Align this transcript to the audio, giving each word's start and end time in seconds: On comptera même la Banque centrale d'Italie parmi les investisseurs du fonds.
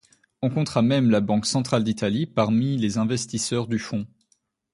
On 0.41 0.49
comptera 0.49 0.81
même 0.81 1.11
la 1.11 1.21
Banque 1.21 1.45
centrale 1.45 1.83
d'Italie 1.83 2.25
parmi 2.25 2.75
les 2.75 2.97
investisseurs 2.97 3.67
du 3.67 3.77
fonds. 3.77 4.07